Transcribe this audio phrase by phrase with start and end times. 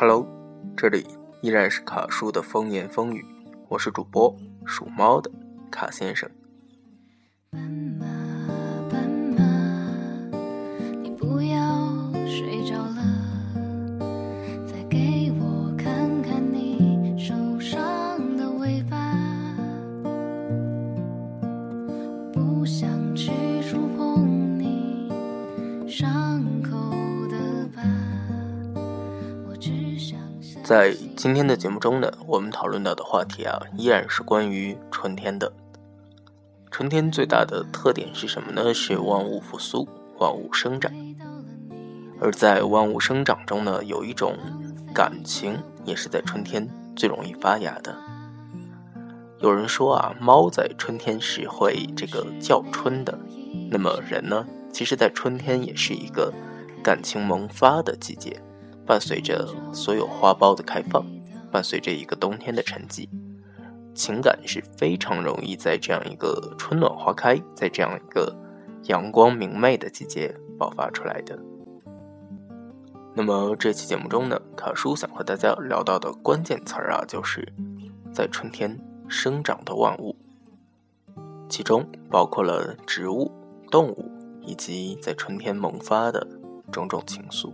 [0.00, 0.24] Hello，
[0.76, 1.04] 这里
[1.40, 3.26] 依然是卡叔的风言风语，
[3.66, 4.32] 我是主播
[4.64, 5.28] 属猫的
[5.72, 6.30] 卡先生。
[22.32, 23.32] 不想去
[30.68, 35.50] 在今天的节目中呢，我们讨论到的话题啊，依然是关于春天的。
[36.70, 38.74] 春天最大的特点是什么呢？
[38.74, 40.92] 是万物复苏，万物生长。
[42.20, 44.36] 而在万物生长中呢，有一种
[44.92, 47.96] 感情，也是在春天最容易发芽的。
[49.40, 53.18] 有人说啊，猫在春天是会这个叫春的。
[53.70, 56.30] 那么人呢，其实在春天也是一个
[56.84, 58.38] 感情萌发的季节。
[58.88, 61.04] 伴随着所有花苞的开放，
[61.52, 63.06] 伴随着一个冬天的沉寂，
[63.94, 68.34] 情感是非常容易在这样一个春暖花开，在这样一个
[68.84, 71.38] 阳光明媚的季节爆发出来的。
[73.14, 77.46] 那么这期节目中呢，卡叔想和大家聊到的关键词儿啊，就是
[78.10, 80.16] 在春天生长的万物，
[81.46, 83.30] 其中包括了植物、
[83.70, 86.26] 动物以及在春天萌发的
[86.72, 87.52] 种种情愫。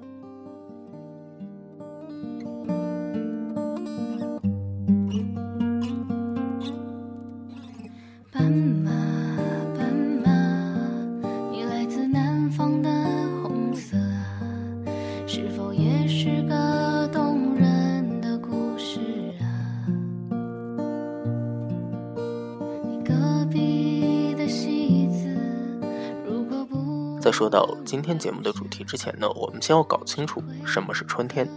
[27.25, 31.49] 在说到今天节目的主题之前呢，我们先要搞清楚什么是春天。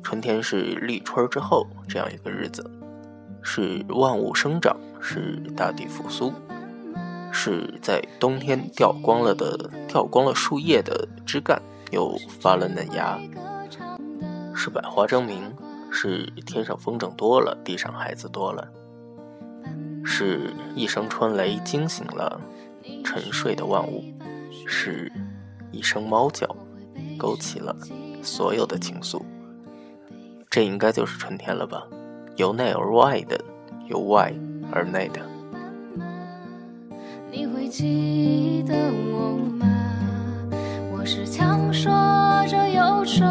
[0.00, 2.64] 春天是立春之后这样一个日子，
[3.42, 6.32] 是万物生长，是大地复苏，
[7.32, 11.60] 是在冬天掉光了的掉光了树叶的枝干
[11.90, 13.18] 又发了嫩芽，
[14.54, 15.52] 是百花争鸣，
[15.90, 18.68] 是天上风筝多了，地上孩子多了，
[20.04, 22.40] 是一声春雷惊醒了
[23.04, 24.04] 沉睡的万物。
[24.66, 25.10] 是
[25.70, 26.46] 一声猫叫，
[27.18, 27.76] 勾起了
[28.22, 29.22] 所有的情愫。
[30.48, 31.86] 这应该就是春天了吧？
[32.36, 33.38] 由内而外的，
[33.88, 34.32] 由外
[34.72, 35.20] 而内的。
[37.30, 38.74] 你会记得
[39.12, 39.66] 我吗？
[40.92, 41.92] 我是强说
[42.48, 43.24] 着忧愁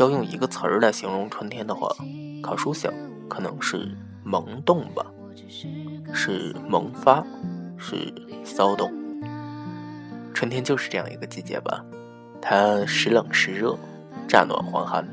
[0.00, 1.94] 要用一个词儿来形容春天的话，
[2.42, 2.90] 卡叔想
[3.28, 3.94] 可能是
[4.24, 5.04] 萌动吧，
[6.14, 7.22] 是萌发，
[7.76, 8.10] 是
[8.42, 8.90] 骚动。
[10.32, 11.84] 春天就是这样一个季节吧，
[12.40, 13.78] 它时冷时热，
[14.26, 15.06] 乍暖还寒，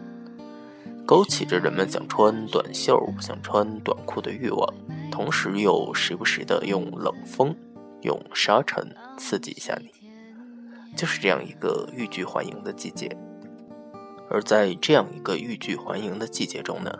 [1.05, 4.73] 勾起着人们想穿短袖、想穿短裤的欲望，
[5.11, 7.53] 同时又时不时的用冷风、
[8.03, 10.09] 用沙尘刺激一下你，
[10.95, 13.09] 就是这样一个欲拒还迎的季节。
[14.29, 16.91] 而在这样一个欲拒还迎的季节中呢，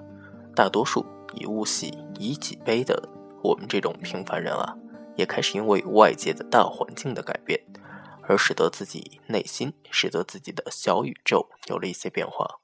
[0.55, 3.09] 大多数以物喜、以己悲的
[3.43, 4.75] 我们这种平凡人啊，
[5.15, 7.65] 也开始因为外界的大环境的改变，
[8.23, 12.59] 而使得自己内心、使得自己的小宇宙有了一些变化。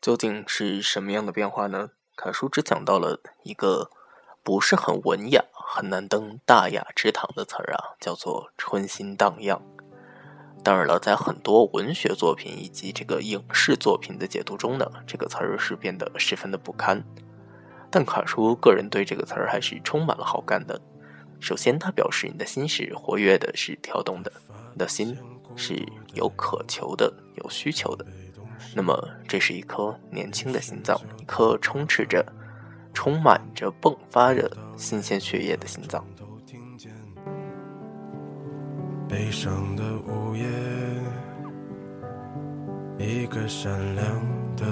[0.00, 1.90] 究竟是什么样的变化呢？
[2.14, 3.90] 卡叔只讲到了一个
[4.42, 9.62] 不是很文雅、很难登大雅之堂的词儿啊，叫做“春心荡漾”。
[10.64, 17.02] 当然了，在很多文学作品以及这个影视作品的解读中呢，这个词儿是变得十分的不堪。
[17.90, 20.80] 但卡叔个人对这个词儿还是充满了好感的。
[21.40, 24.32] 首先，它表示你的心是活跃的，是跳动的，
[24.72, 25.18] 你的心
[25.56, 28.06] 是有渴求的，有需求的。
[28.76, 32.24] 那么，这是一颗年轻的心脏，一颗充斥着、
[32.94, 36.06] 充满着、迸发着新鲜血液的心脏。
[39.12, 40.46] 悲伤的午夜，
[42.98, 44.06] 一个善良
[44.56, 44.64] 的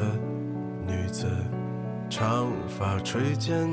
[0.87, 1.29] 女子，
[2.09, 3.69] 长发垂肩，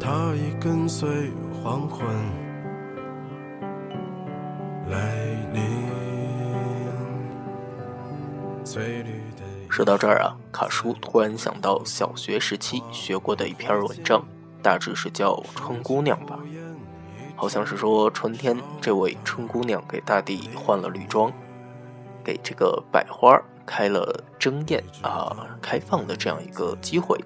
[0.00, 2.08] 她已跟随黄昏
[4.88, 5.14] 来
[5.52, 5.62] 临。
[9.68, 14.24] 说到这儿啊，卡叔突然想到小学时期学过的一篇文章，
[14.62, 16.38] 大致是叫《春姑娘》吧。
[17.36, 21.30] 好像是说春天这位春姑娘给大地换了绿装，
[22.24, 27.22] 给这个百花开了争艳啊开放的这样一个机会，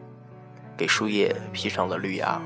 [0.77, 2.43] 给树叶披上了绿芽。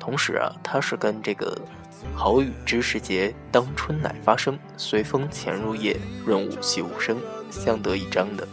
[0.00, 1.56] 同时啊，它是跟这个
[2.16, 5.96] “好雨知时节，当春乃发生，随风潜入夜，
[6.26, 7.16] 润物细无声”
[7.50, 8.48] 相得益彰的。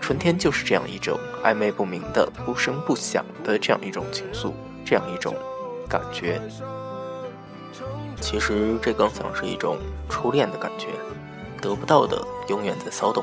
[0.00, 4.52] 春天就是这样一种暧昧不明的、不声不响的这样一种情愫，
[4.84, 5.34] 这样一种
[5.88, 6.40] 感觉。
[8.22, 9.76] 其实这更像是一种
[10.08, 10.86] 初恋的感觉，
[11.60, 13.22] 得不到的永远在骚动。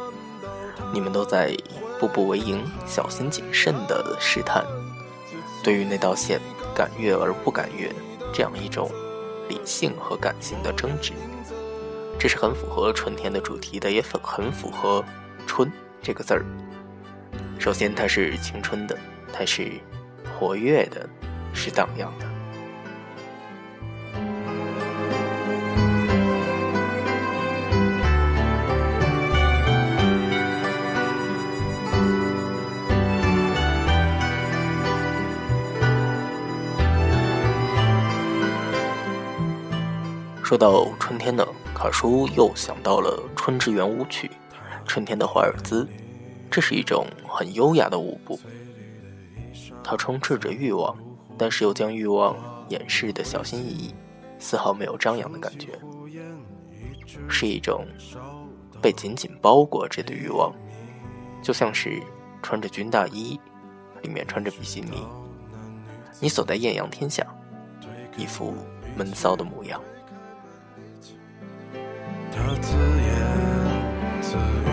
[0.94, 1.56] 你们都在
[2.00, 4.66] 步步为营、小心谨慎的试探，
[5.64, 6.40] 对于那道线
[6.76, 7.90] 敢越而不敢越，
[8.34, 8.92] 这样一种
[9.48, 11.14] 理性和感性的争执，
[12.20, 15.04] 这是很符合春天的主题的，也很很符合
[15.48, 15.72] “春”
[16.04, 16.46] 这个字儿。
[17.58, 18.98] 首先，它是青春的，
[19.32, 19.72] 它是
[20.38, 21.08] 活跃的，
[21.54, 22.29] 是荡漾的。
[40.50, 44.28] 说到春天呢，卡叔又想到了《春之圆舞曲》，
[44.84, 45.88] 春天的华尔兹。
[46.50, 48.40] 这是一种很优雅的舞步，
[49.84, 50.98] 它充斥着欲望，
[51.38, 52.36] 但是又将欲望
[52.68, 53.94] 掩饰的小心翼翼，
[54.40, 55.80] 丝毫没有张扬的感觉，
[57.30, 57.86] 是一种
[58.82, 60.52] 被紧紧包裹着的欲望，
[61.44, 62.02] 就像是
[62.42, 63.40] 穿着军大衣，
[64.02, 65.06] 里面穿着比基尼，
[66.20, 67.24] 你走在艳阳天下，
[68.18, 68.56] 一副
[68.98, 69.80] 闷骚的模样。
[72.62, 72.78] 自言
[74.22, 74.68] 自语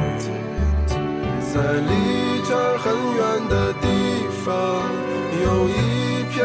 [1.40, 1.54] 在
[1.88, 1.90] 离
[2.46, 2.84] 这儿很
[3.16, 3.84] 远的地
[4.44, 4.46] 方，
[5.42, 5.70] 有一
[6.30, 6.36] 片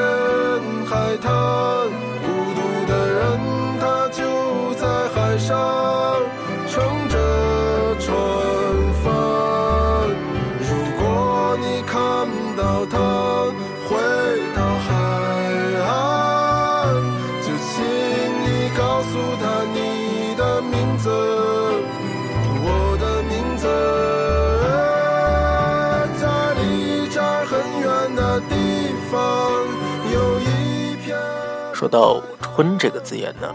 [31.82, 33.52] 说到“春”这个字眼呢，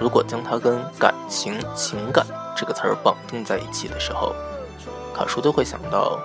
[0.00, 2.26] 如果将它跟感情、情感
[2.56, 4.34] 这个词儿绑定在一起的时候，
[5.14, 6.18] 卡叔都会想到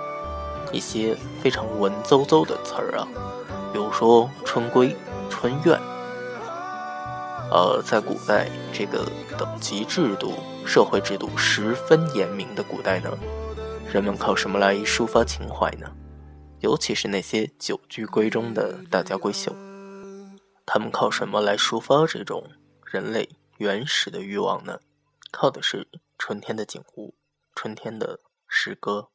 [0.72, 3.06] 一些非常文绉绉的词儿啊，
[3.72, 4.96] 比如说“春闺
[5.30, 5.78] ”“春怨”。
[7.52, 9.06] 呃，在古代这个
[9.38, 10.32] 等级制度、
[10.66, 13.08] 社会制度十分严明的古代呢，
[13.92, 15.86] 人们靠什么来抒发情怀呢？
[16.58, 19.54] 尤其是那些久居闺中的大家闺秀。
[20.64, 22.50] 他们靠什么来抒发这种
[22.84, 23.28] 人类
[23.58, 24.80] 原始的欲望呢？
[25.30, 25.88] 靠的是
[26.18, 27.14] 春天的景物，
[27.54, 29.08] 春天的诗歌。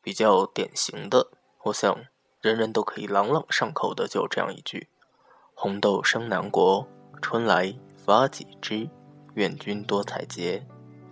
[0.00, 1.32] 比较典型的，
[1.64, 2.04] 我想
[2.40, 4.88] 人人都可以朗朗上口的，就这样一句
[5.52, 6.88] ：“红豆生南国，
[7.20, 8.88] 春来发几枝。
[9.34, 10.62] 愿君多采撷，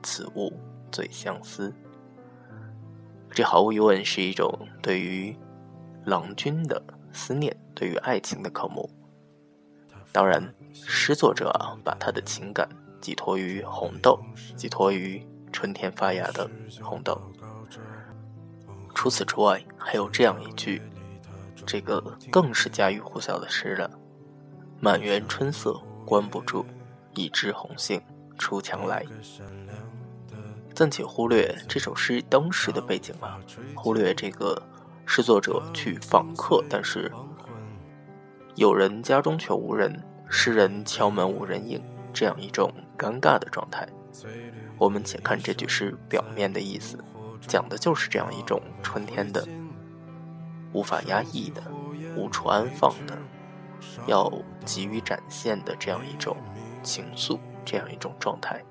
[0.02, 0.52] 此物
[0.93, 1.75] 最相思。”
[3.31, 5.37] 这毫无疑问是一种对于
[6.04, 6.80] 郎君的。
[7.14, 8.90] 思念对于爱情的渴慕，
[10.12, 11.50] 当然，诗作者，
[11.85, 12.68] 把他的情感
[13.00, 14.18] 寄托于红豆，
[14.56, 16.50] 寄托于春天发芽的
[16.83, 17.18] 红豆。
[18.94, 20.83] 除此之外，还有这样一句，
[21.64, 23.90] 这个更是家喻户晓的诗了
[24.80, 26.66] ：“满园春色关不住，
[27.14, 28.02] 一枝红杏
[28.38, 29.04] 出墙来。”
[30.75, 33.40] 暂且忽略这首诗当时的背景吧，
[33.76, 34.61] 忽略这个。
[35.06, 37.11] 是作者去访客，但是
[38.54, 41.82] 有人家中却无人，诗人敲门无人应，
[42.12, 43.88] 这样一种尴尬的状态。
[44.78, 46.99] 我们且看这句诗表面的意思，
[47.46, 49.46] 讲的就是这样一种春天的
[50.73, 51.62] 无法压抑的、
[52.16, 53.16] 无处安放的、
[54.06, 54.32] 要
[54.64, 56.37] 急于展现的这样一种
[56.82, 58.62] 情愫，这样一种状态。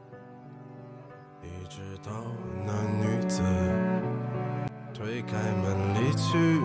[5.04, 6.62] 推开门离去，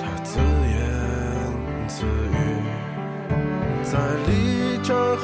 [0.00, 0.82] 他自言
[1.86, 2.36] 自语，
[3.84, 3.96] 在
[4.26, 5.14] 离这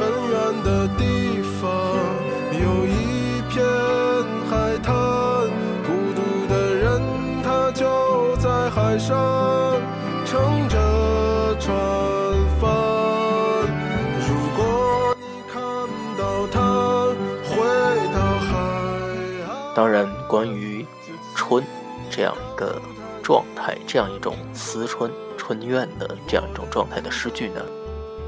[20.30, 20.87] 关于
[21.34, 21.64] 春
[22.08, 22.80] 这样一个
[23.20, 27.60] 状态，这样一种思春、春怨的这样一种状态的诗句呢，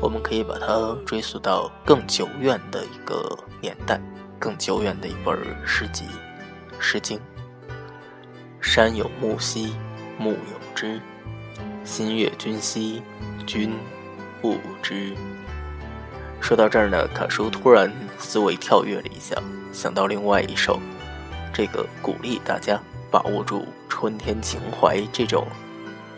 [0.01, 4.01] 我们可以把它追溯到更久远的一个年代，
[4.37, 6.03] 更久远的一本诗集
[6.81, 7.17] 《诗经》。
[8.61, 9.73] 山有木兮，
[10.19, 10.99] 木有枝；
[11.85, 13.01] 心悦君兮，
[13.47, 13.73] 君
[14.41, 15.15] 不知。
[16.41, 19.37] 说到这儿呢，卡叔突然思维跳跃了一下，
[19.73, 20.81] 想到另外一首，
[21.53, 22.81] 这个鼓励大家
[23.11, 25.47] 把握住春天情怀这种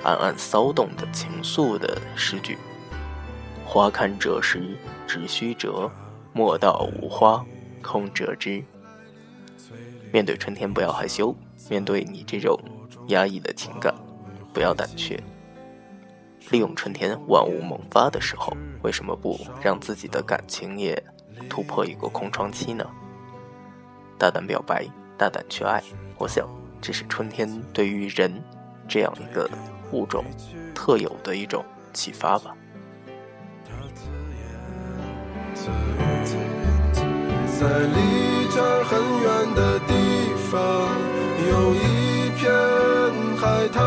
[0.02, 2.56] 暗暗骚动的情愫的诗句
[3.66, 4.76] ：“花堪折时
[5.06, 5.90] 直须折，
[6.32, 7.44] 莫道无花
[7.82, 8.62] 空折枝。”
[10.12, 11.34] 面对春天，不要害羞。
[11.68, 12.58] 面对你这种
[13.08, 13.92] 压抑的情感，
[14.52, 15.20] 不要胆怯。
[16.50, 21.02] 利用春天万物萌发的时候，为什么不让自己的感情也
[21.48, 22.86] 突破一个空窗期呢？
[24.18, 25.82] 大胆表白，大胆去爱。
[26.18, 26.48] 我想，
[26.80, 28.32] 这是春天对于人
[28.88, 29.48] 这样一个
[29.92, 30.24] 物种
[30.74, 32.54] 特有的一种启发吧。
[37.56, 39.92] 在离这很远的地
[40.50, 40.52] 方。
[41.46, 42.50] 有一片
[43.36, 43.82] 海滩，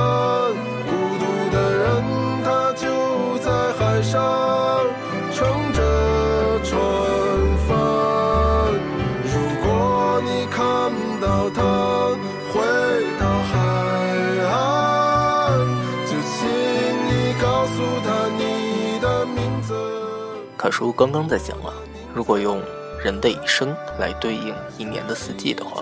[20.68, 21.74] 卡叔刚刚在讲了，
[22.14, 22.62] 如果用
[23.02, 25.82] 人的一生来对应一年的四季的话。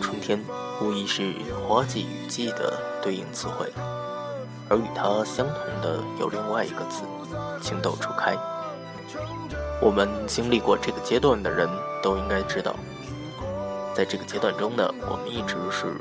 [0.00, 0.40] 春天
[0.80, 1.34] 无疑是
[1.66, 3.66] 花季雨季的对应词汇，
[4.68, 7.02] 而与它相同的有另外一个词
[7.60, 8.36] “情窦初开”。
[9.82, 11.68] 我们经历过这个阶段的人
[12.00, 12.76] 都应该知道，
[13.92, 15.96] 在这个阶段中呢，我们一直是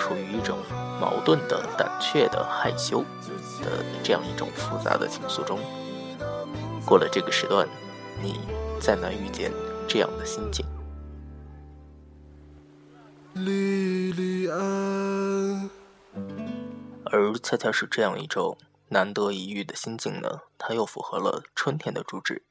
[0.00, 0.58] 处于一种
[1.00, 3.04] 矛盾的、胆怯的、害羞
[3.62, 5.60] 的这样一种复杂的情愫中。
[6.84, 7.66] 过了这个时段，
[8.20, 8.40] 你
[8.80, 9.50] 再难遇见
[9.88, 10.66] 这样的心境。
[13.34, 15.70] 莉莉安，
[17.06, 18.58] 而恰恰是这样一种
[18.88, 22.44] 难得一遇的心境呢，它又符合了春天的主旨。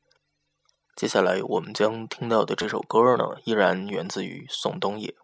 [0.96, 5.16] 接下来我们将听到的这首歌呢，依然源自于宋冬野，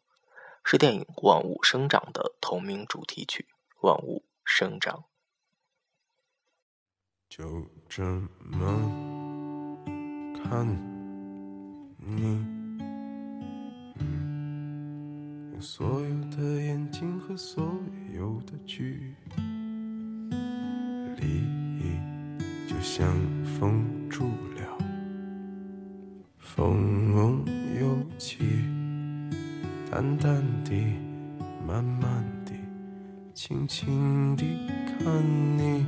[0.63, 3.47] 是电影《万物生长》的同名主题曲
[3.87, 4.95] 《万物生长》。
[7.29, 8.03] 就这
[8.43, 9.77] 么
[10.43, 10.65] 看
[11.99, 12.45] 你。
[15.59, 17.75] 所有的眼睛和所
[18.15, 19.13] 有的距
[21.17, 21.43] 离，
[22.67, 24.77] 就像封住了，
[26.37, 27.43] 风
[27.79, 28.37] 又起，
[29.91, 30.71] 淡淡的，
[31.67, 32.53] 慢慢的，
[33.33, 34.43] 轻轻的
[34.85, 35.23] 看
[35.57, 35.85] 你，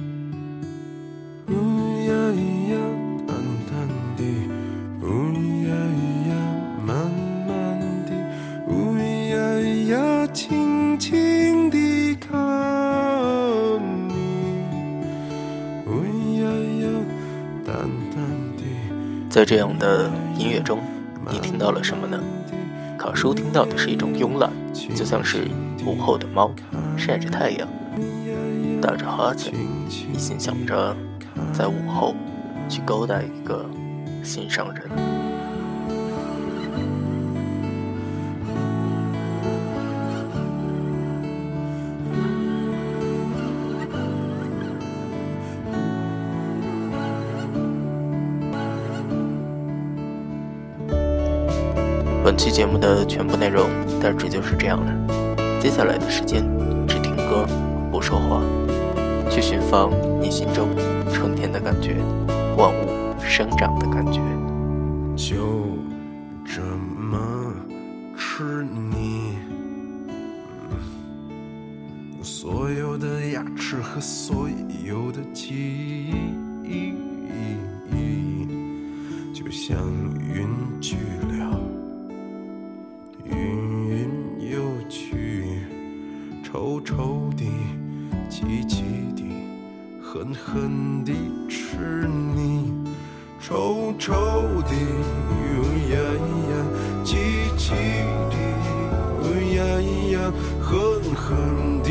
[19.50, 20.78] 这样的音乐中，
[21.28, 22.20] 你听到了什么呢？
[23.00, 24.52] 卡叔听到的是一种慵懒，
[24.96, 25.48] 就像是
[25.88, 26.52] 午后的猫，
[26.96, 27.68] 晒着太阳，
[28.80, 29.52] 打着哈欠，
[29.90, 30.96] 一心想着
[31.52, 32.14] 在午后
[32.70, 33.66] 去勾搭一个
[34.24, 35.19] 心上人。
[52.30, 53.68] 本期节目的全部内容
[54.00, 55.60] 大致就是这样了。
[55.60, 56.46] 接下来的时间，
[56.88, 57.44] 只听歌，
[57.92, 58.44] 不说话，
[59.32, 59.90] 去寻访
[60.22, 60.70] 你心中
[61.12, 61.96] 春天的感觉，
[62.56, 64.22] 万物生长的感觉。
[65.16, 65.76] 就
[66.46, 67.52] 这么
[68.16, 69.34] 吃你，
[72.22, 74.48] 所有的牙齿和所
[74.86, 76.14] 有的记
[76.64, 76.94] 忆，
[79.34, 79.76] 就像
[80.22, 80.48] 云
[80.80, 80.96] 去
[86.80, 86.86] 了。
[86.86, 87.44] 臭臭的，
[88.30, 88.84] 急急
[89.16, 89.24] 的，
[90.02, 91.14] 狠狠地
[91.50, 92.72] 吃你；
[93.42, 94.14] 臭臭
[94.64, 94.74] 的，
[95.92, 96.00] 呀
[96.50, 96.52] 呀，
[97.04, 97.18] 急
[97.58, 97.72] 急
[98.30, 98.36] 的，
[99.56, 99.60] 呀
[100.12, 100.32] 呀，
[100.62, 100.70] 狠
[101.16, 101.90] 狠地，